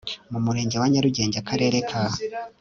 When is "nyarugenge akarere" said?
0.91-1.77